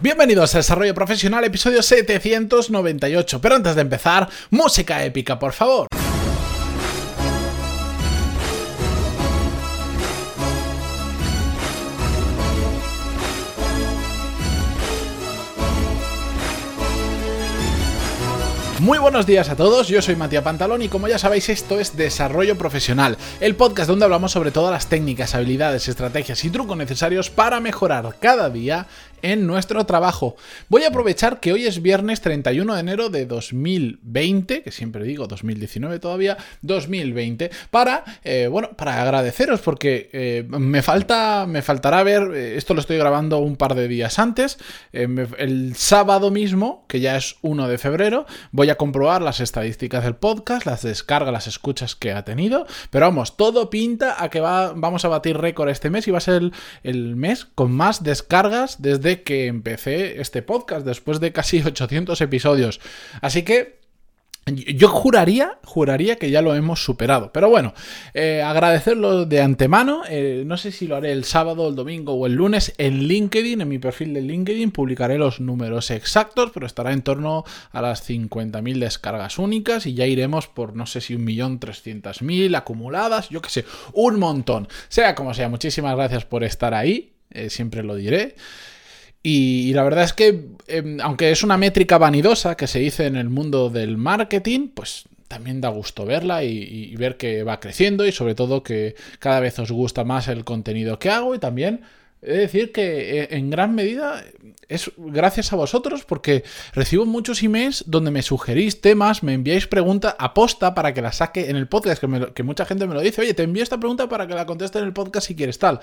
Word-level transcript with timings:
Bienvenidos 0.00 0.54
a 0.54 0.58
Desarrollo 0.58 0.94
Profesional, 0.94 1.42
episodio 1.42 1.82
798. 1.82 3.40
Pero 3.40 3.56
antes 3.56 3.74
de 3.74 3.80
empezar, 3.80 4.28
música 4.50 5.04
épica, 5.04 5.40
por 5.40 5.52
favor. 5.52 5.88
Muy 18.80 18.98
buenos 18.98 19.26
días 19.26 19.50
a 19.50 19.56
todos, 19.56 19.88
yo 19.88 20.00
soy 20.00 20.14
Matías 20.14 20.44
Pantalón 20.44 20.82
y 20.82 20.88
como 20.88 21.08
ya 21.08 21.18
sabéis 21.18 21.48
esto 21.48 21.80
es 21.80 21.96
Desarrollo 21.96 22.56
Profesional, 22.56 23.18
el 23.40 23.56
podcast 23.56 23.88
donde 23.88 24.04
hablamos 24.04 24.30
sobre 24.30 24.52
todas 24.52 24.70
las 24.70 24.86
técnicas, 24.86 25.34
habilidades, 25.34 25.88
estrategias 25.88 26.44
y 26.44 26.50
trucos 26.50 26.76
necesarios 26.76 27.28
para 27.28 27.58
mejorar 27.58 28.14
cada 28.20 28.48
día 28.50 28.86
en 29.22 29.46
nuestro 29.46 29.84
trabajo. 29.86 30.36
Voy 30.68 30.84
a 30.84 30.88
aprovechar 30.88 31.40
que 31.40 31.52
hoy 31.52 31.66
es 31.66 31.82
viernes 31.82 32.20
31 32.20 32.74
de 32.74 32.80
enero 32.80 33.08
de 33.08 33.26
2020, 33.26 34.62
que 34.62 34.70
siempre 34.70 35.04
digo 35.04 35.26
2019 35.26 35.98
todavía, 35.98 36.36
2020, 36.62 37.50
para, 37.70 38.04
eh, 38.24 38.48
bueno, 38.50 38.70
para 38.76 39.02
agradeceros 39.02 39.60
porque 39.60 40.10
eh, 40.12 40.44
me 40.48 40.82
falta, 40.82 41.46
me 41.46 41.62
faltará 41.62 42.02
ver, 42.02 42.34
eh, 42.34 42.56
esto 42.56 42.74
lo 42.74 42.80
estoy 42.80 42.98
grabando 42.98 43.38
un 43.38 43.56
par 43.56 43.74
de 43.74 43.88
días 43.88 44.18
antes, 44.18 44.58
el 44.92 45.74
sábado 45.76 46.30
mismo, 46.30 46.84
que 46.88 47.00
ya 47.00 47.16
es 47.16 47.36
1 47.42 47.68
de 47.68 47.78
febrero, 47.78 48.26
voy 48.52 48.70
a 48.70 48.76
comprobar 48.76 49.22
las 49.22 49.40
estadísticas 49.40 50.04
del 50.04 50.16
podcast, 50.16 50.66
las 50.66 50.82
descargas, 50.82 51.32
las 51.32 51.46
escuchas 51.46 51.94
que 51.94 52.12
ha 52.12 52.24
tenido, 52.24 52.66
pero 52.90 53.06
vamos, 53.06 53.36
todo 53.36 53.70
pinta 53.70 54.22
a 54.22 54.28
que 54.28 54.40
va, 54.40 54.72
vamos 54.74 55.04
a 55.04 55.08
batir 55.08 55.36
récord 55.36 55.68
este 55.68 55.90
mes 55.90 56.06
y 56.08 56.10
va 56.10 56.18
a 56.18 56.22
ser 56.22 56.34
el, 56.34 56.52
el 56.82 57.16
mes 57.16 57.46
con 57.54 57.72
más 57.72 58.02
descargas 58.02 58.80
desde 58.80 59.07
que 59.16 59.46
empecé 59.46 60.20
este 60.20 60.42
podcast, 60.42 60.86
después 60.86 61.20
de 61.20 61.32
casi 61.32 61.62
800 61.64 62.20
episodios. 62.20 62.80
Así 63.20 63.42
que 63.42 63.78
yo 64.54 64.88
juraría, 64.88 65.58
juraría 65.64 66.16
que 66.16 66.30
ya 66.30 66.42
lo 66.42 66.54
hemos 66.54 66.82
superado. 66.82 67.32
Pero 67.32 67.48
bueno, 67.48 67.74
eh, 68.14 68.42
agradecerlo 68.42 69.26
de 69.26 69.40
antemano. 69.40 70.02
Eh, 70.08 70.42
no 70.46 70.56
sé 70.56 70.72
si 70.72 70.86
lo 70.86 70.96
haré 70.96 71.12
el 71.12 71.24
sábado, 71.24 71.68
el 71.68 71.74
domingo 71.74 72.14
o 72.14 72.26
el 72.26 72.34
lunes 72.34 72.74
en 72.78 73.04
LinkedIn, 73.04 73.60
en 73.60 73.68
mi 73.68 73.78
perfil 73.78 74.14
de 74.14 74.22
LinkedIn. 74.22 74.70
Publicaré 74.70 75.18
los 75.18 75.40
números 75.40 75.90
exactos, 75.90 76.50
pero 76.52 76.66
estará 76.66 76.92
en 76.92 77.02
torno 77.02 77.44
a 77.72 77.82
las 77.82 78.08
50.000 78.08 78.78
descargas 78.78 79.38
únicas 79.38 79.86
y 79.86 79.94
ya 79.94 80.06
iremos 80.06 80.46
por 80.46 80.74
no 80.74 80.86
sé 80.86 81.00
si 81.00 81.16
1.300.000 81.16 82.56
acumuladas, 82.56 83.28
yo 83.28 83.42
que 83.42 83.50
sé, 83.50 83.64
un 83.92 84.18
montón. 84.18 84.68
Sea 84.88 85.14
como 85.14 85.34
sea, 85.34 85.48
muchísimas 85.48 85.96
gracias 85.96 86.24
por 86.24 86.44
estar 86.44 86.74
ahí. 86.74 87.12
Eh, 87.30 87.50
siempre 87.50 87.82
lo 87.82 87.94
diré. 87.94 88.36
Y, 89.22 89.72
la 89.74 89.82
verdad 89.82 90.04
es 90.04 90.12
que, 90.12 90.46
em, 90.68 91.00
aunque 91.00 91.30
es 91.30 91.42
una 91.42 91.56
métrica 91.56 91.98
vanidosa 91.98 92.56
que 92.56 92.66
se 92.66 92.78
dice 92.78 93.06
en 93.06 93.16
el 93.16 93.28
mundo 93.28 93.68
del 93.68 93.96
marketing, 93.96 94.68
pues 94.74 95.04
también 95.28 95.60
da 95.60 95.68
gusto 95.68 96.06
verla 96.06 96.42
y, 96.44 96.96
ver 96.96 97.16
que 97.16 97.42
va 97.42 97.60
creciendo 97.60 98.06
y 98.06 98.12
sobre 98.12 98.34
todo 98.34 98.62
que 98.62 98.94
cada 99.18 99.40
vez 99.40 99.58
os 99.58 99.70
gusta 99.70 100.04
más 100.04 100.28
el 100.28 100.44
contenido 100.44 100.98
que 100.98 101.10
hago 101.10 101.34
y 101.34 101.38
también 101.38 101.82
He 102.20 102.32
de 102.32 102.38
decir 102.38 102.72
que 102.72 103.20
eh, 103.20 103.28
en 103.32 103.50
gran 103.50 103.74
medida 103.74 104.24
es 104.68 104.90
gracias 104.96 105.52
a 105.52 105.56
vosotros 105.56 106.04
porque 106.04 106.44
recibo 106.72 107.06
muchos 107.06 107.42
emails 107.42 107.84
donde 107.86 108.10
me 108.10 108.22
sugerís 108.22 108.80
temas, 108.80 109.22
me 109.22 109.34
enviáis 109.34 109.66
preguntas 109.66 110.14
aposta 110.18 110.74
para 110.74 110.92
que 110.92 111.00
la 111.00 111.12
saque 111.12 111.48
en 111.48 111.56
el 111.56 111.68
podcast, 111.68 112.02
que, 112.34 112.42
mucha 112.42 112.64
gente 112.66 112.86
me 112.86 112.94
lo 112.94 113.00
dice, 113.00 113.22
oye, 113.22 113.34
te 113.34 113.44
envío 113.44 113.62
esta 113.62 113.78
pregunta 113.78 114.08
para 114.08 114.26
que 114.26 114.34
la 114.34 114.46
conteste 114.46 114.78
en 114.78 114.84
el 114.84 114.92
podcast 114.92 115.28
si 115.28 115.36
quieres 115.36 115.58
tal. 115.58 115.80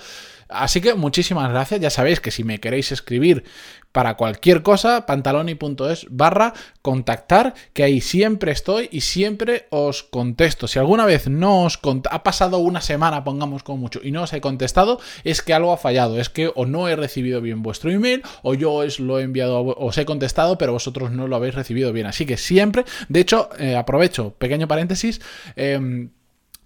Así 0.50 0.82
que 0.82 0.94
muchísimas 0.94 1.50
gracias, 1.50 1.80
ya 1.80 1.90
sabéis 1.90 2.20
que 2.20 2.32
si 2.32 2.44
me 2.44 2.60
queréis 2.60 2.92
escribir 2.92 3.44
para 3.96 4.18
cualquier 4.18 4.62
cosa, 4.62 5.06
pantaloni.es 5.06 6.08
barra 6.10 6.54
contactar, 6.82 7.54
que 7.72 7.84
ahí 7.84 8.02
siempre 8.02 8.52
estoy 8.52 8.90
y 8.92 9.02
siempre 9.02 9.68
os 9.70 10.04
contesto. 10.04 10.68
Si 10.68 10.78
alguna 10.78 11.06
vez 11.06 11.30
no 11.30 11.64
os 11.64 11.80
ha 12.12 12.24
pasado 12.24 12.58
una 12.58 12.82
semana, 12.82 13.24
pongamos 13.24 13.64
como 13.64 13.78
mucho, 13.78 14.02
y 14.04 14.12
no 14.12 14.24
os 14.24 14.34
he 14.34 14.42
contestado, 14.42 15.00
es 15.24 15.42
que 15.42 15.54
algo 15.54 15.72
ha 15.72 15.78
fallado, 15.78 16.20
es 16.26 16.30
que 16.30 16.52
o 16.54 16.66
no 16.66 16.90
he 16.90 16.96
recibido 16.96 17.42
bien 17.42 17.62
vuestro 17.62 17.92
email, 17.92 18.22
o 18.42 18.54
yo 18.54 18.74
os 18.74 19.00
lo 19.00 19.20
he 19.20 19.24
enviado, 19.24 19.64
os 19.64 19.98
he 19.98 20.06
contestado, 20.06 20.58
pero 20.58 20.74
vosotros 20.74 21.12
no 21.12 21.28
lo 21.28 21.36
habéis 21.36 21.56
recibido 21.56 21.94
bien. 21.94 22.08
Así 22.08 22.26
que 22.26 22.38
siempre, 22.38 22.84
de 23.10 23.20
hecho, 23.20 23.50
eh, 23.60 23.76
aprovecho, 23.76 24.32
pequeño 24.32 24.68
paréntesis, 24.68 25.22
eh, 25.56 26.10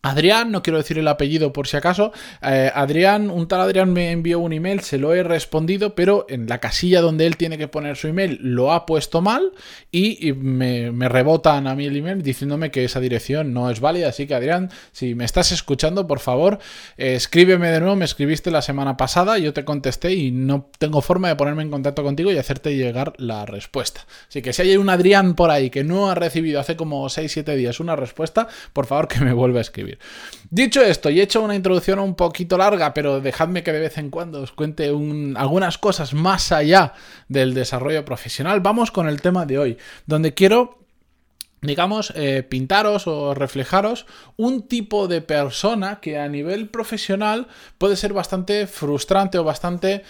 Adrián, 0.02 0.52
no 0.52 0.64
quiero 0.64 0.78
decir 0.78 0.98
el 0.98 1.08
apellido 1.08 1.52
por 1.52 1.68
si 1.68 1.76
acaso, 1.76 2.14
eh, 2.42 2.72
Adrián, 2.74 3.30
un 3.30 3.48
tal 3.48 3.62
Adrián 3.62 3.92
me 3.92 4.12
envió 4.12 4.40
un 4.40 4.54
email, 4.54 4.80
se 4.80 4.98
lo 4.98 5.14
he 5.14 5.24
respondido, 5.24 5.94
pero 5.94 6.26
en 6.30 6.48
la 6.48 6.60
casilla 6.60 7.02
donde 7.02 7.26
él 7.26 7.36
tiene 7.36 7.58
que 7.58 7.68
poner 7.68 7.98
su 7.98 8.08
email 8.08 8.40
lo 8.42 8.72
ha 8.72 8.86
puesto 8.86 9.22
mal 9.22 9.52
y, 9.92 10.32
me, 10.34 10.92
rebotan 11.10 11.68
a 11.68 11.76
mí 11.76 11.86
el 11.86 11.98
email 11.98 12.22
diciéndome 12.22 12.72
que 12.72 12.86
esa 12.86 13.00
dirección 13.00 13.54
no 13.54 13.70
es 13.70 13.80
válida. 13.82 14.10
Así 14.10 14.26
que 14.26 14.36
Adrián, 14.36 14.70
si 14.92 15.16
me 15.16 15.26
estás 15.26 15.52
escuchando, 15.52 16.08
por 16.08 16.20
favor, 16.20 16.60
eh, 16.98 17.16
escríbeme 17.16 17.70
de 17.70 17.80
nuevo, 17.80 17.96
me 17.96 18.06
escribiste 18.06 18.52
la 18.52 18.62
semana 18.62 18.96
pasada, 18.96 19.38
yo 19.38 19.54
te 19.54 19.66
contesté 19.66 20.14
y 20.14 20.32
no 20.32 20.70
tengo 20.78 21.02
forma 21.02 21.28
de 21.28 21.36
ponerme 21.36 21.64
en 21.64 21.72
contacto 21.72 22.04
contigo 22.04 22.32
y 22.32 22.38
hacerte 22.38 22.76
llegar 22.76 23.14
la 23.18 23.46
respuesta. 23.46 24.06
Así 24.30 24.42
que 24.42 24.54
si 24.54 24.62
hay 24.62 24.78
un 24.78 24.90
Adrián 24.90 25.36
por 25.36 25.52
ahí 25.52 25.70
que 25.70 25.84
no 25.84 26.10
ha 26.10 26.16
recibido 26.16 26.60
hace 26.60 26.76
como 26.76 27.06
6-7 27.06 27.56
días 27.56 27.80
una 27.80 27.96
respuesta, 27.96 28.48
por 28.72 28.86
favor 28.86 29.08
que 29.08 29.20
me 29.20 29.34
vuelva 29.34 29.60
a 29.60 29.62
escribir. 29.62 29.89
Dicho 30.50 30.82
esto, 30.82 31.10
y 31.10 31.20
he 31.20 31.24
hecho 31.24 31.42
una 31.42 31.56
introducción 31.56 32.00
un 32.00 32.16
poquito 32.16 32.58
larga, 32.58 32.94
pero 32.94 33.22
dejadme 33.22 33.64
que 33.64 33.72
de 33.72 33.80
vez 33.80 33.98
en 33.98 34.10
cuando 34.10 34.42
os 34.42 34.52
cuente 34.52 34.88
algunas 35.36 35.78
cosas 35.78 36.14
más 36.14 36.52
allá 36.52 36.94
del 37.28 37.54
desarrollo 37.54 38.06
profesional, 38.06 38.60
vamos 38.60 38.92
con 38.92 39.08
el 39.08 39.22
tema 39.22 39.46
de 39.46 39.60
hoy, 39.60 39.78
donde 40.06 40.34
quiero 40.34 40.80
digamos, 41.62 42.14
eh, 42.16 42.44
pintaros 42.44 43.08
o 43.08 43.34
reflejaros 43.34 44.06
un 44.38 44.68
tipo 44.68 45.08
de 45.08 45.22
persona 45.22 46.00
que 46.00 46.18
a 46.18 46.30
nivel 46.30 46.70
profesional 46.70 47.48
puede 47.78 47.98
ser 47.98 48.14
bastante 48.14 48.66
frustrante 48.66 49.38
o 49.38 49.44
bastante 49.44 50.04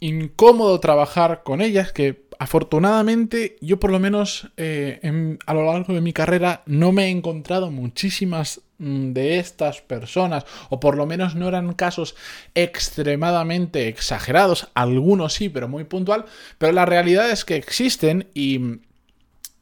incómodo 0.00 0.80
trabajar 0.80 1.42
con 1.44 1.60
ellas, 1.60 1.92
que 1.92 2.24
afortunadamente 2.38 3.56
yo 3.60 3.78
por 3.78 3.90
lo 3.90 3.98
menos 3.98 4.50
eh, 4.56 5.38
a 5.46 5.54
lo 5.54 5.64
largo 5.64 5.94
de 5.94 6.00
mi 6.00 6.12
carrera 6.12 6.62
no 6.66 6.92
me 6.92 7.06
he 7.06 7.10
encontrado 7.10 7.70
muchísimas 7.70 8.60
de 8.84 9.38
estas 9.38 9.80
personas, 9.80 10.44
o 10.68 10.80
por 10.80 10.96
lo 10.96 11.06
menos 11.06 11.34
no 11.34 11.48
eran 11.48 11.72
casos 11.74 12.14
extremadamente 12.54 13.88
exagerados, 13.88 14.68
algunos 14.74 15.34
sí, 15.34 15.48
pero 15.48 15.68
muy 15.68 15.84
puntual, 15.84 16.26
pero 16.58 16.72
la 16.72 16.86
realidad 16.86 17.30
es 17.30 17.44
que 17.44 17.56
existen 17.56 18.28
y 18.34 18.80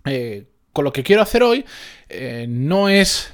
eh, 0.05 0.47
con 0.73 0.85
lo 0.85 0.93
que 0.93 1.03
quiero 1.03 1.23
hacer 1.23 1.43
hoy 1.43 1.65
eh, 2.09 2.47
no 2.49 2.89
es... 2.89 3.33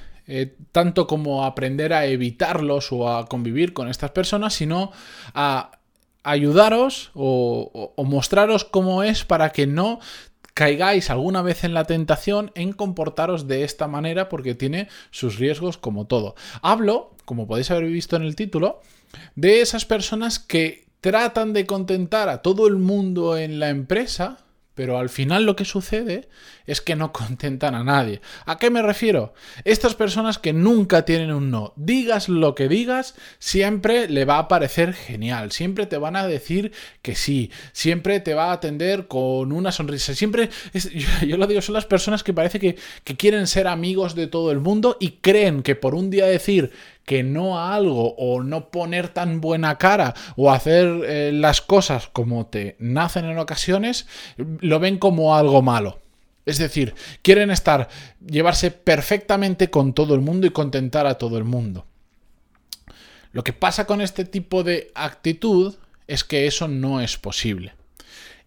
tanto 0.72 1.06
como 1.06 1.42
aprender 1.46 1.94
a 1.94 2.04
evitarlos 2.04 2.92
o 2.92 3.08
a 3.08 3.26
convivir 3.26 3.72
con 3.72 3.88
estas 3.88 4.10
personas, 4.10 4.52
sino 4.52 4.92
a 5.32 5.78
ayudaros 6.28 7.10
o, 7.14 7.94
mostraros 8.04 8.64
cómo 8.64 9.02
es 9.02 9.24
para 9.24 9.50
que 9.50 9.66
no 9.66 10.00
caigáis 10.58 11.08
alguna 11.08 11.40
vez 11.40 11.62
en 11.62 11.72
la 11.72 11.84
tentación 11.84 12.50
en 12.56 12.72
comportaros 12.72 13.46
de 13.46 13.62
esta 13.62 13.86
manera 13.86 14.28
porque 14.28 14.56
tiene 14.56 14.88
sus 15.12 15.38
riesgos 15.38 15.78
como 15.78 16.08
todo. 16.08 16.34
Hablo, 16.62 17.12
como 17.24 17.46
podéis 17.46 17.70
haber 17.70 17.84
visto 17.84 18.16
en 18.16 18.24
el 18.24 18.34
título, 18.34 18.80
de 19.36 19.60
esas 19.60 19.84
personas 19.84 20.40
que 20.40 20.88
tratan 21.00 21.52
de 21.52 21.64
contentar 21.64 22.28
a 22.28 22.42
todo 22.42 22.66
el 22.66 22.74
mundo 22.74 23.36
en 23.36 23.60
la 23.60 23.68
empresa 23.68 24.38
pero 24.78 24.96
al 24.96 25.08
final 25.08 25.44
lo 25.44 25.56
que 25.56 25.64
sucede 25.64 26.28
es 26.64 26.80
que 26.80 26.94
no 26.94 27.12
contentan 27.12 27.74
a 27.74 27.82
nadie. 27.82 28.20
¿A 28.46 28.58
qué 28.58 28.70
me 28.70 28.80
refiero? 28.80 29.34
Estas 29.64 29.96
personas 29.96 30.38
que 30.38 30.52
nunca 30.52 31.04
tienen 31.04 31.32
un 31.32 31.50
no. 31.50 31.72
Digas 31.74 32.28
lo 32.28 32.54
que 32.54 32.68
digas, 32.68 33.16
siempre 33.40 34.08
le 34.08 34.24
va 34.24 34.38
a 34.38 34.46
parecer 34.46 34.94
genial. 34.94 35.50
Siempre 35.50 35.86
te 35.86 35.98
van 35.98 36.14
a 36.14 36.28
decir 36.28 36.70
que 37.02 37.16
sí. 37.16 37.50
Siempre 37.72 38.20
te 38.20 38.34
va 38.34 38.50
a 38.50 38.52
atender 38.52 39.08
con 39.08 39.50
una 39.50 39.72
sonrisa. 39.72 40.14
Siempre, 40.14 40.48
yo, 41.26 41.36
lo 41.38 41.48
digo, 41.48 41.60
son 41.60 41.74
las 41.74 41.86
personas 41.86 42.22
que 42.22 42.32
parece 42.32 42.60
que, 42.60 42.76
que 43.02 43.16
quieren 43.16 43.48
ser 43.48 43.66
amigos 43.66 44.14
de 44.14 44.28
todo 44.28 44.52
el 44.52 44.60
mundo 44.60 44.96
y 45.00 45.18
creen 45.20 45.64
que 45.64 45.74
por 45.74 45.96
un 45.96 46.08
día 46.08 46.26
decir 46.26 46.70
que 47.08 47.22
no 47.22 47.58
a 47.58 47.74
algo 47.74 48.14
o 48.18 48.42
no 48.42 48.68
poner 48.68 49.08
tan 49.08 49.40
buena 49.40 49.78
cara 49.78 50.12
o 50.36 50.52
hacer 50.52 50.86
eh, 51.06 51.32
las 51.32 51.62
cosas 51.62 52.08
como 52.12 52.46
te 52.48 52.76
nacen 52.80 53.24
en 53.24 53.38
ocasiones, 53.38 54.06
lo 54.36 54.78
ven 54.78 54.98
como 54.98 55.34
algo 55.34 55.62
malo. 55.62 56.00
Es 56.44 56.58
decir, 56.58 56.94
quieren 57.22 57.50
estar, 57.50 57.88
llevarse 58.20 58.70
perfectamente 58.70 59.70
con 59.70 59.94
todo 59.94 60.14
el 60.14 60.20
mundo 60.20 60.46
y 60.46 60.50
contentar 60.50 61.06
a 61.06 61.16
todo 61.16 61.38
el 61.38 61.44
mundo. 61.44 61.86
Lo 63.32 63.42
que 63.42 63.54
pasa 63.54 63.86
con 63.86 64.02
este 64.02 64.26
tipo 64.26 64.62
de 64.62 64.92
actitud 64.94 65.76
es 66.08 66.24
que 66.24 66.46
eso 66.46 66.68
no 66.68 67.00
es 67.00 67.16
posible. 67.16 67.72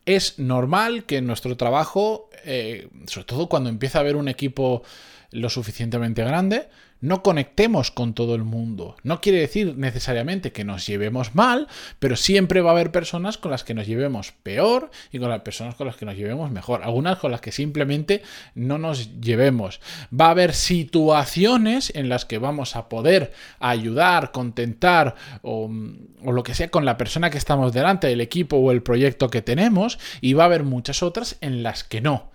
Es 0.05 0.37
normal 0.37 1.05
que 1.05 1.17
en 1.17 1.25
nuestro 1.25 1.57
trabajo, 1.57 2.29
eh, 2.45 2.89
sobre 3.07 3.25
todo 3.25 3.49
cuando 3.49 3.71
empieza 3.71 3.97
a 3.97 4.01
haber 4.01 4.17
un 4.17 4.27
equipo 4.27 4.83
lo 5.31 5.49
suficientemente 5.49 6.23
grande, 6.23 6.67
no 7.01 7.23
conectemos 7.23 7.89
con 7.89 8.13
todo 8.13 8.35
el 8.35 8.43
mundo. 8.43 8.95
No 9.03 9.21
quiere 9.21 9.39
decir 9.39 9.75
necesariamente 9.75 10.51
que 10.51 10.63
nos 10.63 10.85
llevemos 10.85 11.33
mal, 11.33 11.67
pero 11.99 12.15
siempre 12.15 12.61
va 12.61 12.69
a 12.69 12.73
haber 12.73 12.91
personas 12.91 13.37
con 13.37 13.49
las 13.49 13.63
que 13.63 13.73
nos 13.73 13.87
llevemos 13.87 14.33
peor 14.43 14.91
y 15.11 15.17
con 15.17 15.29
las 15.29 15.41
personas 15.41 15.75
con 15.75 15.87
las 15.87 15.95
que 15.95 16.05
nos 16.05 16.15
llevemos 16.15 16.51
mejor. 16.51 16.83
Algunas 16.83 17.17
con 17.17 17.31
las 17.31 17.41
que 17.41 17.51
simplemente 17.51 18.21
no 18.53 18.77
nos 18.77 19.19
llevemos. 19.19 19.81
Va 20.17 20.27
a 20.27 20.31
haber 20.31 20.53
situaciones 20.53 21.91
en 21.95 22.07
las 22.07 22.25
que 22.25 22.37
vamos 22.37 22.75
a 22.75 22.87
poder 22.87 23.33
ayudar, 23.59 24.31
contentar 24.31 25.15
o, 25.41 25.71
o 26.23 26.31
lo 26.31 26.43
que 26.43 26.53
sea 26.53 26.69
con 26.69 26.85
la 26.85 26.97
persona 26.97 27.31
que 27.31 27.39
estamos 27.39 27.73
delante, 27.73 28.11
el 28.11 28.21
equipo 28.21 28.57
o 28.57 28.71
el 28.71 28.83
proyecto 28.83 29.29
que 29.29 29.41
tenemos 29.41 29.97
y 30.21 30.33
va 30.33 30.43
a 30.43 30.45
haber 30.45 30.63
muchas 30.63 31.01
otras 31.01 31.37
en 31.41 31.63
las 31.63 31.83
que 31.83 32.01
no 32.01 32.31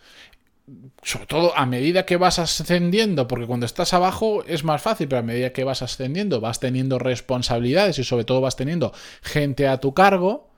sobre 1.03 1.27
todo 1.27 1.57
a 1.57 1.67
medida 1.67 2.07
que 2.07 2.17
vas 2.17 2.39
ascendiendo, 2.39 3.29
porque 3.29 3.47
cuando 3.47 3.67
estás 3.67 3.93
abajo 3.93 4.45
es 4.47 4.65
más 4.65 4.83
fácil, 4.83 5.09
pero 5.09 5.21
a 5.21 5.23
medida 5.23 5.53
que 5.53 5.65
vas 5.65 5.83
ascendiendo, 5.83 6.41
vas 6.41 6.59
teniendo 6.59 6.99
responsabilidades 6.99 7.99
y 7.99 8.05
sobre 8.05 8.25
todo 8.25 8.41
vas 8.41 8.57
teniendo 8.57 8.93
gente 9.23 9.69
a 9.69 9.79
tu 9.79 9.95
cargo, 9.95 10.51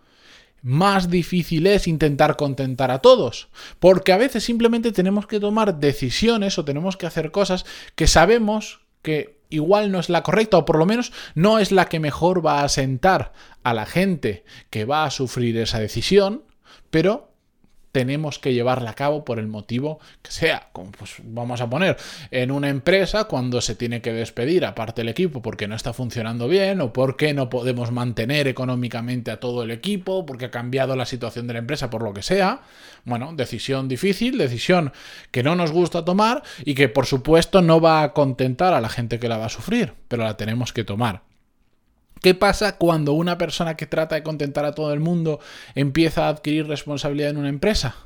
más 0.62 1.10
difícil 1.10 1.66
es 1.66 1.86
intentar 1.86 2.36
contentar 2.36 2.90
a 2.90 3.00
todos. 3.00 3.48
Porque 3.78 4.12
a 4.12 4.16
veces 4.16 4.44
simplemente 4.44 4.92
tenemos 4.92 5.26
que 5.26 5.40
tomar 5.40 5.78
decisiones 5.78 6.58
o 6.58 6.64
tenemos 6.64 6.96
que 6.96 7.06
hacer 7.06 7.30
cosas 7.30 7.64
que 7.94 8.06
sabemos 8.06 8.80
que 9.02 9.38
igual 9.50 9.92
no 9.92 10.00
es 10.00 10.08
la 10.08 10.22
correcta 10.22 10.58
o 10.58 10.64
por 10.64 10.78
lo 10.78 10.86
menos 10.86 11.12
no 11.34 11.58
es 11.58 11.72
la 11.72 11.86
que 11.86 12.00
mejor 12.00 12.44
va 12.44 12.62
a 12.62 12.68
sentar 12.68 13.32
a 13.62 13.72
la 13.74 13.86
gente 13.86 14.44
que 14.70 14.84
va 14.84 15.04
a 15.04 15.10
sufrir 15.10 15.56
esa 15.58 15.78
decisión, 15.78 16.42
pero 16.90 17.27
tenemos 17.92 18.38
que 18.38 18.54
llevarla 18.54 18.90
a 18.90 18.94
cabo 18.94 19.24
por 19.24 19.38
el 19.38 19.46
motivo 19.46 19.98
que 20.22 20.30
sea. 20.30 20.68
Como 20.72 20.92
pues 20.92 21.16
vamos 21.22 21.60
a 21.60 21.70
poner 21.70 21.96
en 22.30 22.50
una 22.50 22.68
empresa 22.68 23.24
cuando 23.24 23.60
se 23.60 23.74
tiene 23.74 24.00
que 24.00 24.12
despedir 24.12 24.64
aparte 24.64 25.02
el 25.02 25.08
equipo 25.08 25.42
porque 25.42 25.68
no 25.68 25.74
está 25.74 25.92
funcionando 25.92 26.48
bien 26.48 26.80
o 26.80 26.92
porque 26.92 27.34
no 27.34 27.50
podemos 27.50 27.90
mantener 27.92 28.48
económicamente 28.48 29.30
a 29.30 29.40
todo 29.40 29.62
el 29.62 29.70
equipo, 29.70 30.26
porque 30.26 30.46
ha 30.46 30.50
cambiado 30.50 30.96
la 30.96 31.06
situación 31.06 31.46
de 31.46 31.54
la 31.54 31.58
empresa 31.60 31.90
por 31.90 32.02
lo 32.02 32.12
que 32.12 32.22
sea. 32.22 32.60
Bueno, 33.04 33.32
decisión 33.34 33.88
difícil, 33.88 34.38
decisión 34.38 34.92
que 35.30 35.42
no 35.42 35.56
nos 35.56 35.72
gusta 35.72 36.04
tomar 36.04 36.42
y 36.64 36.74
que 36.74 36.88
por 36.88 37.06
supuesto 37.06 37.62
no 37.62 37.80
va 37.80 38.02
a 38.02 38.12
contentar 38.12 38.74
a 38.74 38.80
la 38.80 38.88
gente 38.88 39.18
que 39.18 39.28
la 39.28 39.38
va 39.38 39.46
a 39.46 39.50
sufrir, 39.50 39.94
pero 40.08 40.24
la 40.24 40.36
tenemos 40.36 40.72
que 40.72 40.84
tomar. 40.84 41.27
¿Qué 42.22 42.34
pasa 42.34 42.76
cuando 42.76 43.12
una 43.12 43.38
persona 43.38 43.76
que 43.76 43.86
trata 43.86 44.14
de 44.14 44.22
contentar 44.22 44.64
a 44.64 44.74
todo 44.74 44.92
el 44.92 45.00
mundo 45.00 45.40
empieza 45.74 46.26
a 46.26 46.28
adquirir 46.28 46.66
responsabilidad 46.66 47.30
en 47.30 47.38
una 47.38 47.48
empresa? 47.48 47.96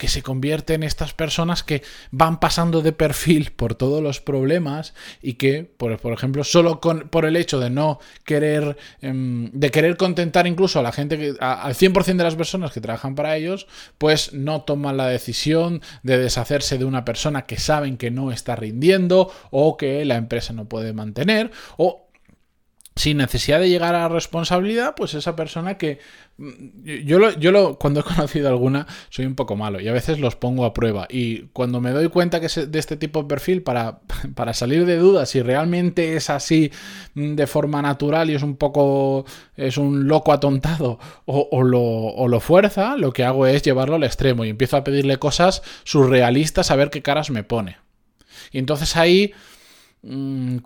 que 0.00 0.08
se 0.08 0.22
convierte 0.22 0.72
en 0.72 0.82
estas 0.82 1.12
personas 1.12 1.62
que 1.62 1.82
van 2.10 2.40
pasando 2.40 2.80
de 2.80 2.92
perfil 2.92 3.52
por 3.54 3.74
todos 3.74 4.02
los 4.02 4.18
problemas 4.22 4.94
y 5.20 5.34
que, 5.34 5.70
por, 5.76 5.92
ejemplo, 5.92 6.42
solo 6.42 6.80
por 6.80 7.26
el 7.26 7.36
hecho 7.36 7.60
de 7.60 7.68
no 7.68 8.00
querer, 8.24 8.78
em, 9.02 9.50
de 9.52 9.70
querer 9.70 9.98
contentar 9.98 10.46
incluso 10.46 10.78
a 10.78 10.82
la 10.82 10.90
gente, 10.90 11.18
que, 11.18 11.34
al 11.38 11.74
100% 11.74 12.16
de 12.16 12.24
las 12.24 12.34
personas 12.34 12.72
que 12.72 12.80
trabajan 12.80 13.14
para 13.14 13.36
ellos, 13.36 13.66
pues 13.98 14.32
no 14.32 14.62
toman 14.62 14.96
la 14.96 15.06
decisión 15.06 15.82
de 16.02 16.16
deshacerse 16.16 16.78
de 16.78 16.86
una 16.86 17.04
persona 17.04 17.44
que 17.44 17.58
saben 17.58 17.98
que 17.98 18.10
no 18.10 18.32
está 18.32 18.56
rindiendo 18.56 19.30
o 19.50 19.76
que 19.76 20.06
la 20.06 20.16
empresa 20.16 20.54
no 20.54 20.64
puede 20.64 20.94
mantener 20.94 21.50
o 21.76 22.09
sin 23.00 23.16
necesidad 23.16 23.60
de 23.60 23.70
llegar 23.70 23.94
a 23.94 24.00
la 24.00 24.08
responsabilidad, 24.08 24.94
pues 24.94 25.14
esa 25.14 25.34
persona 25.34 25.78
que 25.78 26.00
mm, 26.36 26.84
yo 27.06 27.18
lo, 27.18 27.30
yo 27.38 27.78
cuando 27.78 28.00
he 28.00 28.02
conocido 28.14 28.48
alguna 28.48 28.86
soy 29.08 29.24
un 29.24 29.34
poco 29.34 29.56
malo 29.56 29.80
y 29.80 29.88
a 29.88 29.92
veces 29.92 30.20
los 30.20 30.36
pongo 30.36 30.66
a 30.66 30.74
prueba 30.74 31.06
y 31.08 31.44
cuando 31.54 31.80
me 31.80 31.92
doy 31.92 32.08
cuenta 32.08 32.40
que 32.40 32.46
es 32.46 32.70
de 32.70 32.78
este 32.78 32.98
tipo 32.98 33.22
de 33.22 33.28
perfil 33.28 33.62
para, 33.62 34.00
para 34.34 34.52
salir 34.52 34.84
de 34.84 34.98
dudas 34.98 35.30
si 35.30 35.40
realmente 35.40 36.14
es 36.14 36.28
así 36.28 36.70
mm, 37.14 37.36
de 37.36 37.46
forma 37.46 37.80
natural 37.80 38.28
y 38.28 38.34
es 38.34 38.42
un 38.42 38.56
poco 38.56 39.24
es 39.56 39.78
un 39.78 40.06
loco 40.06 40.34
atontado 40.34 40.98
o, 41.24 41.62
lo, 41.62 41.80
o 41.80 42.28
lo 42.28 42.40
fuerza, 42.40 42.96
lo 42.98 43.12
que 43.12 43.24
hago 43.24 43.46
es 43.46 43.62
llevarlo 43.62 43.96
al 43.96 44.04
extremo 44.04 44.44
y 44.44 44.50
empiezo 44.50 44.76
a 44.76 44.84
pedirle 44.84 45.18
cosas 45.18 45.62
surrealistas 45.84 46.70
a 46.70 46.76
ver 46.76 46.90
qué 46.90 47.00
caras 47.00 47.30
me 47.30 47.44
pone. 47.44 47.78
Y 48.52 48.58
entonces 48.58 48.96
ahí 48.96 49.32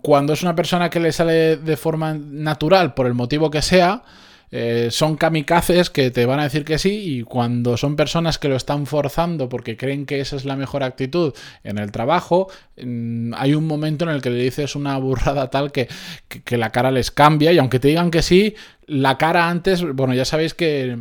cuando 0.01 0.33
es 0.33 0.43
una 0.43 0.55
persona 0.55 0.89
que 0.89 0.99
le 0.99 1.11
sale 1.11 1.57
de 1.57 1.77
forma 1.77 2.13
natural, 2.13 2.93
por 2.93 3.05
el 3.05 3.13
motivo 3.13 3.51
que 3.51 3.61
sea, 3.61 4.03
eh, 4.51 4.87
son 4.91 5.17
kamikazes 5.17 5.89
que 5.89 6.11
te 6.11 6.25
van 6.25 6.39
a 6.39 6.43
decir 6.43 6.63
que 6.63 6.77
sí 6.77 7.17
y 7.17 7.23
cuando 7.23 7.75
son 7.75 7.95
personas 7.95 8.37
que 8.37 8.47
lo 8.47 8.55
están 8.55 8.85
forzando 8.85 9.49
porque 9.49 9.75
creen 9.75 10.05
que 10.05 10.21
esa 10.21 10.37
es 10.37 10.45
la 10.45 10.55
mejor 10.55 10.83
actitud 10.83 11.33
en 11.63 11.77
el 11.77 11.91
trabajo, 11.91 12.47
mm, 12.81 13.33
hay 13.35 13.55
un 13.55 13.67
momento 13.67 14.05
en 14.05 14.11
el 14.11 14.21
que 14.21 14.29
le 14.29 14.41
dices 14.41 14.75
una 14.75 14.97
burrada 14.97 15.49
tal 15.49 15.71
que, 15.73 15.89
que 16.29 16.57
la 16.57 16.69
cara 16.69 16.91
les 16.91 17.11
cambia 17.11 17.51
y 17.51 17.57
aunque 17.57 17.79
te 17.79 17.89
digan 17.89 18.11
que 18.11 18.21
sí, 18.21 18.55
la 18.87 19.17
cara 19.17 19.49
antes, 19.49 19.83
bueno, 19.83 20.13
ya 20.13 20.23
sabéis 20.23 20.53
que 20.53 20.99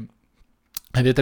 hay, 0.94 1.12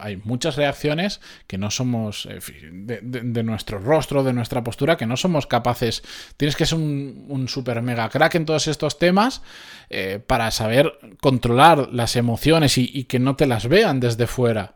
hay 0.00 0.16
muchas 0.24 0.56
reacciones 0.56 1.20
que 1.46 1.58
no 1.58 1.70
somos, 1.70 2.28
de, 2.70 3.42
nuestro 3.42 3.78
rostro, 3.78 4.22
de 4.22 4.32
nuestra 4.32 4.62
postura, 4.62 4.96
que 4.96 5.06
no 5.06 5.16
somos 5.16 5.46
capaces. 5.46 6.02
Tienes 6.36 6.56
que 6.56 6.66
ser 6.66 6.78
un, 6.78 7.46
super 7.48 7.82
mega 7.82 8.08
crack 8.08 8.36
en 8.36 8.44
todos 8.44 8.68
estos 8.68 8.98
temas 8.98 9.42
eh, 9.90 10.20
para 10.24 10.50
saber 10.50 10.92
controlar 11.20 11.88
las 11.92 12.16
emociones 12.16 12.78
y 12.78 13.04
que 13.04 13.18
no 13.18 13.34
te 13.36 13.46
las 13.46 13.66
vean 13.68 13.98
desde 13.98 14.26
fuera. 14.26 14.74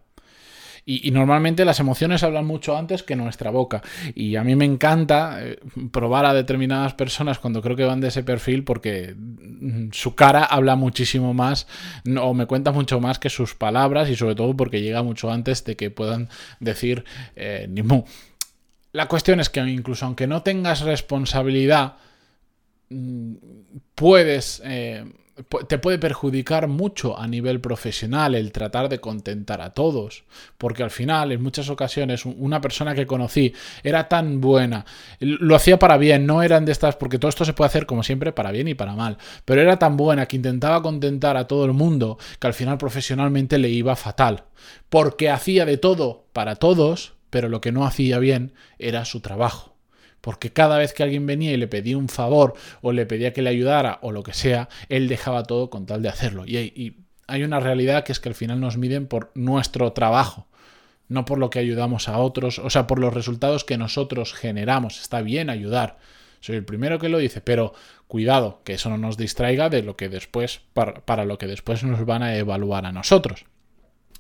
Y, 0.89 1.11
normalmente 1.11 1.65
las 1.65 1.81
emociones 1.81 2.23
hablan 2.23 2.47
mucho 2.47 2.77
antes 2.79 3.03
que 3.03 3.17
nuestra 3.17 3.51
boca. 3.51 3.83
Y 4.15 4.37
a 4.37 4.45
mí 4.45 4.55
me 4.55 4.65
encanta 4.65 5.45
eh, 5.45 5.59
probar 5.91 6.25
a 6.27 6.33
determinadas 6.33 6.95
personas 6.95 7.41
cuando 7.41 7.61
creo 7.61 7.75
que 7.75 7.85
van 7.85 8.01
de 8.01 8.07
ese 8.07 8.23
perfil 8.23 8.63
porque 8.63 9.13
mm, 9.17 9.89
su 9.91 10.15
cara 10.15 10.45
habla 10.45 10.77
muchísimo 10.77 11.35
más 11.35 11.67
o 12.21 12.35
me 12.35 12.47
cuenta 12.47 12.71
mucho 12.71 13.01
más 13.01 13.19
que 13.19 13.31
sus 13.31 13.57
palabras 13.57 14.09
y 14.09 14.15
sobre 14.15 14.37
todo 14.37 14.57
porque 14.57 14.81
llega 14.81 15.03
mucho 15.03 15.29
antes 15.29 15.65
de 15.65 15.75
que 15.75 15.91
puedan 15.91 16.29
decir 16.61 17.05
eh, 17.35 17.67
ni. 17.69 17.83
La 18.93 19.09
cuestión 19.09 19.41
es 19.41 19.51
que 19.51 19.61
incluso 19.61 20.07
aunque 20.07 20.29
no 20.29 20.43
tengas 20.43 20.83
responsabilidad, 20.83 21.97
mm, 22.91 23.35
puedes... 23.97 24.63
Eh, 24.65 25.05
te 25.69 25.79
puede 25.79 25.99
perjudicar 25.99 26.67
mucho 26.67 27.19
a 27.19 27.27
nivel 27.27 27.61
profesional 27.61 28.35
el 28.35 28.53
tratar 28.53 28.89
de 28.89 29.01
contentar 29.01 29.61
a 29.61 29.75
todos, 29.75 30.25
porque 30.57 30.83
al 30.83 30.91
final 30.91 31.31
en 31.31 31.43
muchas 31.43 31.69
ocasiones 31.69 32.25
una 32.25 32.61
persona 32.61 32.95
que 32.95 33.07
conocí 33.07 33.53
era 33.83 34.09
tan 34.09 34.41
buena, 34.41 34.87
lo 35.21 35.55
hacía 35.55 35.79
para 35.79 35.99
bien, 35.99 36.25
no 36.25 36.43
eran 36.43 36.65
de 36.65 36.73
estas, 36.73 36.97
porque 36.97 37.19
todo 37.19 37.29
esto 37.29 37.45
se 37.45 37.53
puede 37.53 37.67
hacer 37.67 37.85
como 37.85 38.03
siempre 38.03 38.33
para 38.33 38.51
bien 38.51 38.69
y 38.69 38.75
para 38.75 38.95
mal, 38.95 39.19
pero 39.45 39.61
era 39.61 39.79
tan 39.79 39.97
buena 39.97 40.27
que 40.27 40.37
intentaba 40.37 40.83
contentar 40.83 41.37
a 41.37 41.47
todo 41.47 41.67
el 41.67 41.75
mundo 41.75 42.19
que 42.39 42.47
al 42.47 42.55
final 42.55 42.79
profesionalmente 42.79 43.59
le 43.59 43.69
iba 43.69 43.95
fatal, 43.95 44.45
porque 44.89 45.29
hacía 45.29 45.67
de 45.67 45.77
todo 45.77 46.27
para 46.33 46.57
todos, 46.57 47.15
pero 47.29 47.51
lo 47.51 47.61
que 47.61 47.73
no 47.73 47.85
hacía 47.85 48.19
bien 48.19 48.55
era 48.79 49.05
su 49.05 49.21
trabajo 49.21 49.76
porque 50.27 50.53
cada 50.53 50.77
vez 50.77 50.93
que 50.93 51.05
alguien 51.05 51.25
venía 51.25 51.53
y 51.53 51.57
le 51.57 51.69
pedía 51.69 51.97
un 51.97 52.09
favor 52.09 52.55
o 52.83 52.91
le 52.91 53.07
pedía 53.07 53.33
que 53.33 53.43
le 53.43 53.51
ayudara 53.51 54.01
o 54.03 54.11
lo 54.11 54.25
que 54.25 54.33
sea, 54.33 54.69
él 54.89 55.07
dejaba 55.07 55.45
todo 55.45 55.71
con 55.71 55.87
tal 55.87 56.03
de 56.03 56.09
hacerlo. 56.09 56.43
Y 56.45 56.97
hay, 57.29 57.45
una 57.45 57.61
realidad 57.61 58.03
que 58.03 58.11
es 58.11 58.19
que 58.19 58.31
al 58.31 58.35
final 58.35 58.59
nos 58.59 58.77
miden 58.77 59.07
por 59.07 59.31
nuestro 59.37 59.93
trabajo, 59.93 60.49
no 61.07 61.25
por 61.27 61.39
lo 61.39 61.49
que 61.49 61.61
ayudamos 61.61 62.09
a 62.09 62.19
otros, 62.19 62.59
o 62.59 62.71
sea, 62.71 62.89
por 62.89 62.99
los 62.99 63.15
resultados 63.15 63.63
que 63.63 63.79
nosotros 63.79 64.35
generamos. 64.35 65.01
Está 65.01 65.23
bien 65.23 65.49
ayudar. 65.49 65.97
Soy 66.41 66.57
el 66.57 66.65
primero 66.65 66.99
que 66.99 67.09
lo 67.09 67.19
dice, 67.19 67.41
pero 67.41 67.73
cuidado, 68.09 68.63
que 68.65 68.73
eso 68.73 68.91
no 68.91 68.99
nos 68.99 69.17
distraiga 69.17 69.69
de 69.69 69.85
lo 69.85 69.97
que 69.97 70.09
después, 70.09 70.61
para 70.73 71.25
lo 71.25 71.39
que 71.39 71.47
después 71.47 71.85
nos 71.85 72.05
van 72.05 72.25
a 72.25 72.35
evaluar 72.35 72.85
a 72.85 72.91
nosotros. 72.91 73.45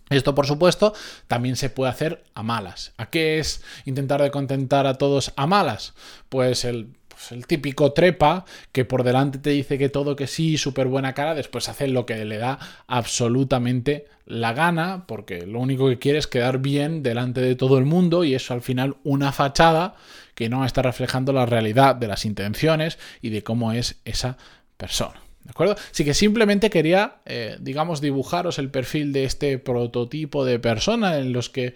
Esto, 0.09 0.35
por 0.35 0.47
supuesto, 0.47 0.95
también 1.27 1.57
se 1.57 1.71
puede 1.71 1.91
hacer 1.91 2.25
a 2.35 2.43
malas. 2.43 2.93
¿A 2.97 3.11
qué 3.11 3.39
es 3.39 3.63
intentar 3.87 4.23
de 4.23 4.31
contentar 4.31 4.87
a 4.87 4.95
todos 4.95 5.33
a 5.37 5.47
malas? 5.49 5.95
Pues 6.29 6.65
el, 6.65 6.91
pues 7.09 7.33
el 7.33 7.47
típico 7.47 7.93
trepa 7.93 8.45
que 8.71 8.85
por 8.85 9.03
delante 9.03 9.39
te 9.39 9.51
dice 9.51 9.79
que 9.79 9.89
todo 9.89 10.15
que 10.15 10.29
sí, 10.29 10.59
súper 10.59 10.87
buena 10.87 11.13
cara, 11.13 11.35
después 11.35 11.69
hace 11.69 11.89
lo 11.89 12.07
que 12.07 12.25
le 12.25 12.39
da 12.39 12.59
absolutamente 12.87 14.07
la 14.27 14.53
gana, 14.53 15.07
porque 15.07 15.45
lo 15.47 15.59
único 15.61 15.89
que 15.89 15.99
quiere 15.99 16.19
es 16.19 16.27
quedar 16.27 16.59
bien 16.59 17.03
delante 17.03 17.41
de 17.41 17.57
todo 17.57 17.79
el 17.79 17.85
mundo 17.85 18.23
y 18.23 18.35
eso 18.35 18.55
al 18.55 18.63
final 18.63 18.97
una 19.03 19.33
fachada 19.33 19.97
que 20.35 20.49
no 20.49 20.65
está 20.65 20.83
reflejando 20.83 21.33
la 21.33 21.47
realidad 21.47 21.97
de 21.97 22.09
las 22.09 22.25
intenciones 22.25 22.99
y 23.23 23.31
de 23.31 23.43
cómo 23.43 23.73
es 23.73 23.97
esa 24.05 24.37
persona. 24.77 25.26
¿De 25.47 25.53
acuerdo? 25.53 25.77
Así 25.93 26.05
que 26.05 26.13
simplemente 26.13 26.71
quería, 26.71 27.19
eh, 27.25 27.57
digamos, 27.61 28.01
dibujaros 28.01 28.59
el 28.59 28.69
perfil 28.69 29.13
de 29.13 29.23
este 29.23 29.59
prototipo 29.59 30.45
de 30.45 30.59
persona 30.59 31.19
en 31.19 31.33
los 31.33 31.51
que 31.51 31.75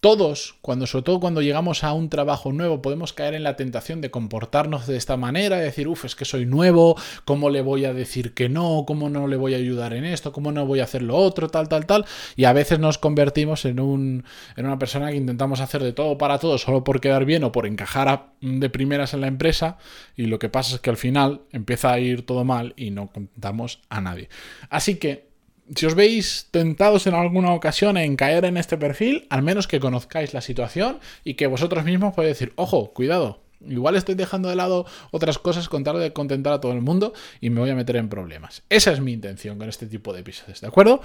todos, 0.00 0.56
cuando, 0.60 0.86
sobre 0.86 1.04
todo 1.04 1.20
cuando 1.20 1.42
llegamos 1.42 1.84
a 1.84 1.92
un 1.92 2.08
trabajo 2.08 2.52
nuevo, 2.52 2.82
podemos 2.82 3.12
caer 3.12 3.34
en 3.34 3.42
la 3.42 3.56
tentación 3.56 4.00
de 4.00 4.10
comportarnos 4.10 4.86
de 4.86 4.96
esta 4.96 5.16
manera, 5.16 5.56
de 5.56 5.64
decir, 5.64 5.88
uff, 5.88 6.04
es 6.04 6.14
que 6.14 6.24
soy 6.24 6.46
nuevo, 6.46 6.96
¿cómo 7.24 7.50
le 7.50 7.62
voy 7.62 7.84
a 7.84 7.92
decir 7.92 8.34
que 8.34 8.48
no? 8.48 8.84
¿Cómo 8.86 9.10
no 9.10 9.26
le 9.26 9.36
voy 9.36 9.54
a 9.54 9.58
ayudar 9.58 9.94
en 9.94 10.04
esto? 10.04 10.32
¿Cómo 10.32 10.52
no 10.52 10.66
voy 10.66 10.80
a 10.80 10.84
hacer 10.84 11.02
lo 11.02 11.16
otro? 11.16 11.48
Tal, 11.48 11.68
tal, 11.68 11.86
tal. 11.86 12.04
Y 12.36 12.44
a 12.44 12.52
veces 12.52 12.78
nos 12.78 12.98
convertimos 12.98 13.64
en, 13.64 13.80
un, 13.80 14.24
en 14.56 14.66
una 14.66 14.78
persona 14.78 15.10
que 15.10 15.16
intentamos 15.16 15.60
hacer 15.60 15.82
de 15.82 15.92
todo 15.92 16.18
para 16.18 16.38
todo 16.38 16.58
solo 16.58 16.84
por 16.84 17.00
quedar 17.00 17.24
bien 17.24 17.44
o 17.44 17.52
por 17.52 17.66
encajar 17.66 18.32
de 18.40 18.70
primeras 18.70 19.14
en 19.14 19.22
la 19.22 19.26
empresa. 19.28 19.78
Y 20.16 20.26
lo 20.26 20.38
que 20.38 20.48
pasa 20.48 20.76
es 20.76 20.80
que 20.80 20.90
al 20.90 20.96
final 20.96 21.42
empieza 21.52 21.92
a 21.92 21.98
ir 21.98 22.24
todo 22.24 22.44
mal 22.44 22.74
y 22.76 22.90
no 22.90 23.08
contamos 23.08 23.80
a 23.88 24.00
nadie. 24.00 24.28
Así 24.68 24.96
que 24.96 25.26
si 25.74 25.86
os 25.86 25.94
veis 25.94 26.48
tentados 26.50 27.06
en 27.06 27.14
alguna 27.14 27.52
ocasión 27.52 27.96
en 27.96 28.16
caer 28.16 28.44
en 28.44 28.56
este 28.56 28.76
perfil, 28.76 29.26
al 29.30 29.42
menos 29.42 29.66
que 29.66 29.80
conozcáis 29.80 30.34
la 30.34 30.40
situación 30.40 31.00
y 31.24 31.34
que 31.34 31.46
vosotros 31.46 31.84
mismos 31.84 32.14
podéis 32.14 32.38
decir, 32.38 32.52
ojo, 32.56 32.92
cuidado, 32.92 33.40
igual 33.66 33.96
estoy 33.96 34.14
dejando 34.14 34.48
de 34.48 34.56
lado 34.56 34.86
otras 35.10 35.38
cosas 35.38 35.68
con 35.68 35.82
tal 35.82 35.98
de 35.98 36.12
contentar 36.12 36.52
a 36.52 36.60
todo 36.60 36.72
el 36.72 36.82
mundo 36.82 37.12
y 37.40 37.50
me 37.50 37.60
voy 37.60 37.70
a 37.70 37.74
meter 37.74 37.96
en 37.96 38.08
problemas. 38.08 38.62
Esa 38.68 38.92
es 38.92 39.00
mi 39.00 39.12
intención 39.12 39.58
con 39.58 39.68
este 39.68 39.86
tipo 39.86 40.12
de 40.12 40.20
episodios, 40.20 40.60
¿de 40.60 40.68
acuerdo? 40.68 41.00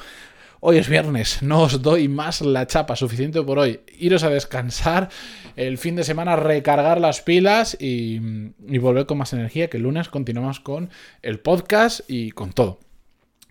Hoy 0.64 0.78
es 0.78 0.88
viernes, 0.88 1.42
no 1.42 1.64
os 1.64 1.82
doy 1.82 2.08
más 2.08 2.42
la 2.42 2.68
chapa, 2.68 2.96
suficiente 2.96 3.42
por 3.42 3.58
hoy. 3.58 3.80
Iros 3.98 4.22
a 4.22 4.30
descansar, 4.30 5.10
el 5.56 5.80
fin 5.80 5.96
de 5.96 6.04
semana 6.04 6.36
recargar 6.36 7.02
las 7.02 7.22
pilas 7.22 7.76
y, 7.80 8.22
y 8.68 8.78
volver 8.78 9.08
con 9.08 9.18
más 9.18 9.34
energía, 9.34 9.72
que 9.72 9.78
el 9.78 9.84
lunes 9.84 10.10
continuamos 10.10 10.60
con 10.60 10.92
el 11.24 11.40
podcast 11.40 12.02
y 12.08 12.30
con 12.30 12.54
todo. 12.54 12.78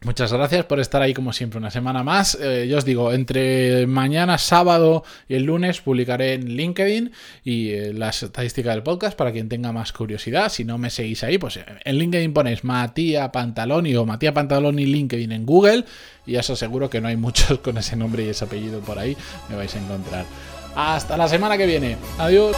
Muchas 0.02 0.33
gracias 0.33 0.64
por 0.64 0.80
estar 0.80 1.02
ahí 1.02 1.12
como 1.12 1.30
siempre 1.35 1.59
una 1.59 1.71
semana 1.71 2.02
más. 2.02 2.35
Eh, 2.40 2.66
yo 2.66 2.78
os 2.78 2.87
digo, 2.87 3.12
entre 3.12 3.87
mañana, 3.87 4.38
sábado 4.38 5.04
y 5.28 5.35
el 5.35 5.42
lunes 5.42 5.83
publicaré 5.83 6.33
en 6.33 6.57
LinkedIn 6.57 7.12
y 7.45 7.73
eh, 7.73 7.92
las 7.92 8.23
estadísticas 8.23 8.75
del 8.75 8.83
podcast 8.83 9.14
para 9.14 9.30
quien 9.30 9.50
tenga 9.50 9.73
más 9.73 9.92
curiosidad. 9.92 10.49
Si 10.49 10.64
no 10.64 10.78
me 10.78 10.88
seguís 10.88 11.23
ahí, 11.23 11.37
pues 11.37 11.59
eh, 11.59 11.66
en 11.85 11.97
LinkedIn 11.99 12.33
ponéis 12.33 12.64
Matías 12.64 13.28
Pantaloni 13.28 13.95
o 13.95 14.07
Matías 14.07 14.33
Pantaloni 14.33 14.87
LinkedIn 14.87 15.33
en 15.33 15.45
Google 15.45 15.85
y 16.26 16.37
os 16.37 16.49
aseguro 16.49 16.88
que 16.88 17.02
no 17.02 17.09
hay 17.09 17.16
muchos 17.19 17.59
con 17.59 17.76
ese 17.76 17.95
nombre 17.95 18.25
y 18.25 18.28
ese 18.30 18.47
apellido 18.47 18.80
por 18.80 18.99
ahí. 18.99 19.14
Me 19.50 19.57
vais 19.57 19.75
a 19.75 19.78
encontrar. 19.80 20.25
Hasta 20.76 21.19
la 21.19 21.28
semana 21.28 21.59
que 21.59 21.66
viene. 21.66 21.99
Adiós. 22.16 22.57